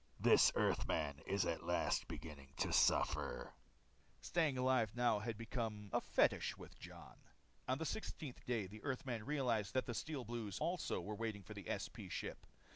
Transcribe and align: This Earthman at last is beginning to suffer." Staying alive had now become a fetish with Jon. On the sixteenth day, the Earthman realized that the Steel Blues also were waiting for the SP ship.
This 0.19 0.51
Earthman 0.55 1.21
at 1.29 1.63
last 1.63 1.97
is 1.99 2.03
beginning 2.05 2.53
to 2.57 2.73
suffer." 2.73 3.53
Staying 4.19 4.57
alive 4.57 4.89
had 4.89 4.97
now 4.97 5.19
become 5.33 5.91
a 5.93 6.01
fetish 6.01 6.57
with 6.57 6.79
Jon. 6.79 7.19
On 7.67 7.77
the 7.77 7.85
sixteenth 7.85 8.43
day, 8.47 8.65
the 8.65 8.81
Earthman 8.83 9.23
realized 9.23 9.75
that 9.75 9.85
the 9.85 9.93
Steel 9.93 10.25
Blues 10.25 10.57
also 10.57 10.99
were 11.01 11.13
waiting 11.13 11.43
for 11.43 11.53
the 11.53 11.67
SP 11.69 12.09
ship. 12.09 12.47